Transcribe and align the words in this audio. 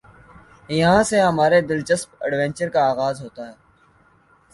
یہاں 0.69 1.03
سے 1.03 1.19
ہمارے 1.21 1.59
دلچسپ 1.61 2.23
ایڈونچر 2.23 2.69
کا 2.69 2.89
آغاز 2.91 3.21
ہوتا 3.21 3.47
ہے۔ 3.49 3.53